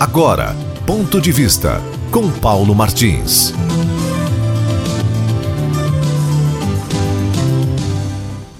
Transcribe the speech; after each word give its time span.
Agora, 0.00 0.54
ponto 0.86 1.20
de 1.20 1.32
vista 1.32 1.82
com 2.12 2.30
Paulo 2.30 2.72
Martins. 2.72 3.52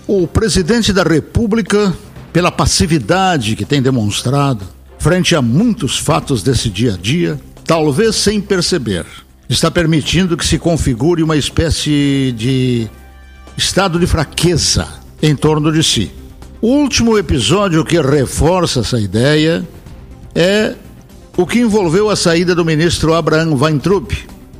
O 0.05 0.27
presidente 0.27 0.93
da 0.93 1.05
República, 1.05 1.95
pela 2.33 2.51
passividade 2.51 3.55
que 3.55 3.65
tem 3.65 3.81
demonstrado 3.81 4.67
frente 4.99 5.37
a 5.37 5.41
muitos 5.41 5.97
fatos 5.97 6.43
desse 6.43 6.69
dia 6.69 6.95
a 6.95 6.97
dia, 6.97 7.41
talvez 7.65 8.17
sem 8.17 8.41
perceber, 8.41 9.07
está 9.49 9.71
permitindo 9.71 10.37
que 10.37 10.45
se 10.45 10.59
configure 10.59 11.23
uma 11.23 11.37
espécie 11.37 12.35
de 12.37 12.89
estado 13.57 14.01
de 14.01 14.09
fraqueza 14.09 14.89
em 15.23 15.37
torno 15.37 15.71
de 15.71 15.85
si. 15.85 16.11
O 16.61 16.67
último 16.67 17.17
episódio 17.17 17.85
que 17.85 18.01
reforça 18.01 18.81
essa 18.81 18.99
ideia 18.99 19.65
é 20.35 20.75
o 21.39 21.47
que 21.47 21.61
envolveu 21.61 22.11
a 22.11 22.17
saída 22.17 22.53
do 22.53 22.65
ministro 22.65 23.15
Abraham 23.15 23.55
Weintraub, 23.55 24.11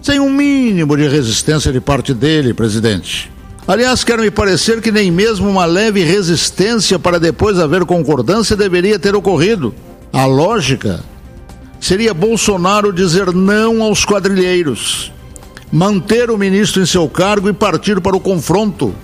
sem 0.01 0.21
um 0.21 0.31
mínimo 0.31 0.97
de 0.97 1.09
resistência 1.09 1.73
de 1.73 1.81
parte 1.81 2.15
dele, 2.15 2.55
presidente. 2.55 3.33
Aliás, 3.67 4.05
quero 4.05 4.23
me 4.23 4.31
parecer 4.31 4.81
que 4.81 4.93
nem 4.93 5.11
mesmo 5.11 5.51
uma 5.51 5.65
leve 5.65 6.05
resistência 6.05 6.97
para 6.97 7.19
depois 7.19 7.59
haver 7.59 7.85
concordância 7.85 8.55
deveria 8.55 8.97
ter 8.97 9.17
ocorrido. 9.17 9.75
A 10.13 10.25
lógica 10.25 11.01
seria 11.81 12.15
Bolsonaro 12.15 12.93
dizer 12.93 13.35
não 13.35 13.83
aos 13.83 14.05
quadrilheiros, 14.05 15.13
manter 15.73 16.31
o 16.31 16.39
ministro 16.39 16.81
em 16.81 16.87
seu 16.87 17.09
cargo 17.09 17.49
e 17.49 17.53
partir 17.53 18.01
para 18.01 18.17
o 18.17 18.21
confronto 18.21 18.95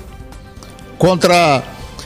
contra, 0.97 1.61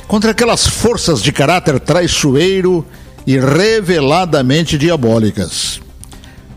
contra 0.07 0.31
aquelas 0.31 0.67
forças 0.67 1.23
de 1.23 1.31
caráter 1.31 1.79
traiçoeiro 1.79 2.87
e 3.29 3.39
reveladamente 3.39 4.79
diabólicas. 4.79 5.83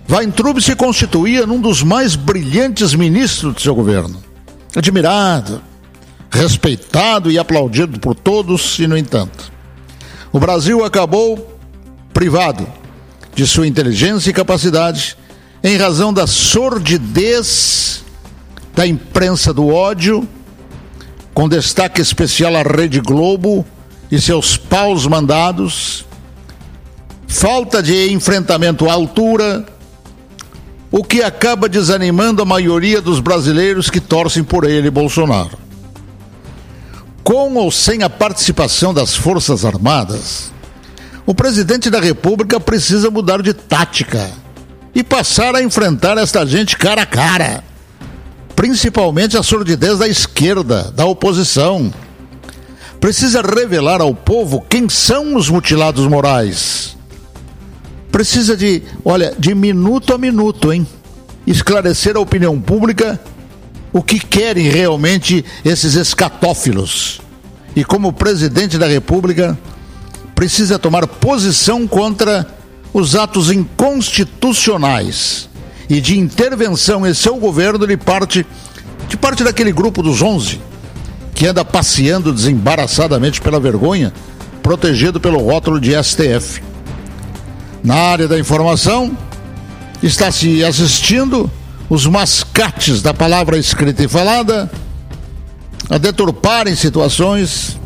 Weintraub 0.09 0.61
se 0.61 0.73
constituía 0.73 1.45
num 1.45 1.59
dos 1.59 1.83
mais 1.83 2.15
brilhantes 2.15 2.93
ministros 2.93 3.55
de 3.55 3.61
seu 3.61 3.75
governo. 3.75 4.23
Admirado, 4.73 5.61
respeitado 6.31 7.29
e 7.29 7.37
aplaudido 7.37 7.99
por 7.99 8.15
todos, 8.15 8.79
e 8.79 8.87
no 8.87 8.97
entanto, 8.97 9.51
o 10.31 10.39
Brasil 10.39 10.85
acabou 10.85 11.59
privado 12.13 12.65
de 13.35 13.45
sua 13.45 13.67
inteligência 13.67 14.29
e 14.29 14.33
capacidade 14.33 15.17
em 15.61 15.75
razão 15.75 16.13
da 16.13 16.25
sordidez 16.25 18.01
da 18.73 18.87
imprensa 18.87 19.53
do 19.53 19.67
ódio, 19.67 20.25
com 21.33 21.49
destaque 21.49 21.99
especial 21.99 22.55
à 22.55 22.63
Rede 22.63 23.01
Globo 23.01 23.65
e 24.09 24.21
seus 24.21 24.55
paus 24.55 25.05
mandados 25.05 26.05
falta 27.31 27.81
de 27.81 28.11
enfrentamento 28.11 28.89
à 28.89 28.93
altura, 28.93 29.65
o 30.91 31.01
que 31.01 31.23
acaba 31.23 31.69
desanimando 31.69 32.41
a 32.41 32.45
maioria 32.45 33.01
dos 33.01 33.21
brasileiros 33.21 33.89
que 33.89 34.01
torcem 34.01 34.43
por 34.43 34.69
ele, 34.69 34.91
Bolsonaro. 34.91 35.57
Com 37.23 37.55
ou 37.55 37.71
sem 37.71 38.03
a 38.03 38.09
participação 38.09 38.93
das 38.93 39.15
Forças 39.15 39.63
Armadas, 39.63 40.51
o 41.25 41.33
presidente 41.33 41.89
da 41.89 42.01
República 42.01 42.59
precisa 42.59 43.09
mudar 43.09 43.41
de 43.41 43.53
tática 43.53 44.29
e 44.93 45.01
passar 45.01 45.55
a 45.55 45.63
enfrentar 45.63 46.17
esta 46.17 46.45
gente 46.45 46.77
cara 46.77 47.03
a 47.03 47.05
cara, 47.05 47.63
principalmente 48.55 49.37
a 49.37 49.41
sordidez 49.41 49.99
da 49.99 50.07
esquerda, 50.07 50.91
da 50.91 51.05
oposição. 51.05 51.91
Precisa 52.99 53.41
revelar 53.41 54.01
ao 54.01 54.13
povo 54.13 54.63
quem 54.69 54.89
são 54.89 55.35
os 55.35 55.49
mutilados 55.49 56.05
morais 56.05 56.80
precisa 58.11 58.57
de, 58.57 58.83
olha, 59.03 59.33
de 59.37 59.55
minuto 59.55 60.13
a 60.13 60.17
minuto, 60.17 60.71
hein? 60.71 60.85
Esclarecer 61.47 62.15
a 62.15 62.19
opinião 62.19 62.59
pública 62.59 63.19
o 63.93 64.01
que 64.01 64.19
querem 64.19 64.69
realmente 64.69 65.43
esses 65.65 65.95
escatófilos. 65.95 67.21
E 67.75 67.83
como 67.83 68.13
presidente 68.13 68.77
da 68.77 68.87
República, 68.87 69.57
precisa 70.35 70.79
tomar 70.79 71.07
posição 71.07 71.87
contra 71.87 72.47
os 72.93 73.15
atos 73.15 73.51
inconstitucionais 73.51 75.49
e 75.89 75.99
de 76.01 76.19
intervenção 76.19 77.07
em 77.07 77.13
seu 77.13 77.37
governo 77.37 77.85
de 77.85 77.97
parte 77.97 78.45
de 79.07 79.17
parte 79.17 79.43
daquele 79.43 79.73
grupo 79.73 80.01
dos 80.01 80.21
11 80.21 80.61
que 81.33 81.45
anda 81.47 81.65
passeando 81.65 82.31
desembaraçadamente 82.31 83.41
pela 83.41 83.59
vergonha, 83.59 84.13
protegido 84.61 85.19
pelo 85.19 85.39
rótulo 85.39 85.79
de 85.79 85.91
STF. 86.01 86.61
Na 87.83 87.95
área 87.95 88.27
da 88.27 88.39
informação, 88.39 89.17
está 90.01 90.31
se 90.31 90.63
assistindo 90.63 91.49
os 91.89 92.05
mascates 92.05 93.01
da 93.01 93.13
palavra 93.13 93.57
escrita 93.57 94.03
e 94.03 94.07
falada 94.07 94.71
a 95.89 95.97
deturparem 95.97 96.75
situações, 96.75 97.77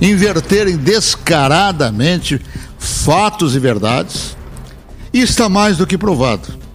inverterem 0.00 0.76
descaradamente 0.76 2.40
fatos 2.78 3.54
e 3.54 3.58
verdades. 3.58 4.36
E 5.12 5.20
está 5.20 5.48
mais 5.48 5.76
do 5.76 5.86
que 5.86 5.96
provado 5.96 6.66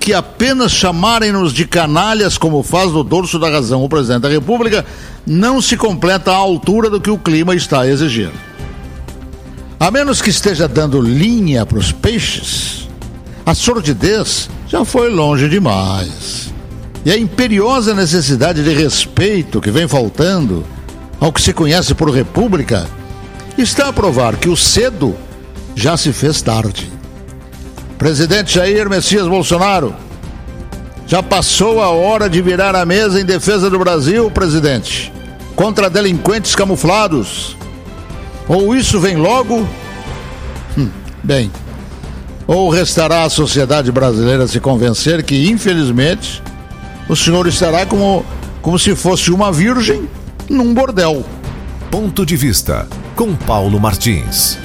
que 0.00 0.14
apenas 0.14 0.72
chamarem-nos 0.72 1.52
de 1.52 1.66
canalhas, 1.66 2.38
como 2.38 2.62
faz 2.62 2.90
no 2.90 3.04
dorso 3.04 3.38
da 3.38 3.50
razão 3.50 3.84
o 3.84 3.88
presidente 3.88 4.22
da 4.22 4.30
República, 4.30 4.84
não 5.26 5.60
se 5.60 5.76
completa 5.76 6.32
à 6.32 6.36
altura 6.36 6.88
do 6.88 6.98
que 6.98 7.10
o 7.10 7.18
clima 7.18 7.54
está 7.54 7.82
a 7.82 7.86
exigir. 7.86 8.30
A 9.80 9.90
menos 9.90 10.20
que 10.20 10.28
esteja 10.28 10.68
dando 10.68 11.00
linha 11.00 11.64
para 11.64 11.78
os 11.78 11.90
peixes, 11.90 12.86
a 13.46 13.54
sordidez 13.54 14.50
já 14.68 14.84
foi 14.84 15.08
longe 15.08 15.48
demais. 15.48 16.52
E 17.02 17.10
a 17.10 17.16
imperiosa 17.16 17.94
necessidade 17.94 18.62
de 18.62 18.74
respeito 18.74 19.58
que 19.58 19.70
vem 19.70 19.88
faltando 19.88 20.66
ao 21.18 21.32
que 21.32 21.40
se 21.40 21.54
conhece 21.54 21.94
por 21.94 22.10
república 22.10 22.86
está 23.56 23.88
a 23.88 23.92
provar 23.92 24.36
que 24.36 24.50
o 24.50 24.56
cedo 24.56 25.16
já 25.74 25.96
se 25.96 26.12
fez 26.12 26.42
tarde. 26.42 26.92
Presidente 27.96 28.56
Jair 28.56 28.86
Messias 28.90 29.26
Bolsonaro, 29.26 29.96
já 31.06 31.22
passou 31.22 31.80
a 31.80 31.88
hora 31.88 32.28
de 32.28 32.42
virar 32.42 32.76
a 32.76 32.84
mesa 32.84 33.18
em 33.18 33.24
defesa 33.24 33.70
do 33.70 33.78
Brasil, 33.78 34.30
presidente, 34.30 35.10
contra 35.56 35.88
delinquentes 35.88 36.54
camuflados 36.54 37.56
ou 38.50 38.74
isso 38.74 38.98
vem 38.98 39.16
logo? 39.16 39.64
Hum, 40.76 40.90
bem, 41.22 41.52
ou 42.48 42.68
restará 42.68 43.22
a 43.22 43.30
sociedade 43.30 43.92
brasileira 43.92 44.48
se 44.48 44.58
convencer 44.58 45.22
que, 45.22 45.48
infelizmente, 45.48 46.42
o 47.08 47.14
senhor 47.14 47.46
estará 47.46 47.86
como, 47.86 48.26
como 48.60 48.76
se 48.76 48.96
fosse 48.96 49.30
uma 49.30 49.52
virgem 49.52 50.08
num 50.48 50.74
bordel. 50.74 51.24
Ponto 51.92 52.26
de 52.26 52.36
vista 52.36 52.88
com 53.14 53.36
Paulo 53.36 53.78
Martins. 53.78 54.58